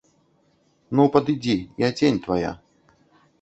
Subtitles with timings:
[0.99, 1.55] Ну, падыдзі,
[1.87, 2.51] я цень твая.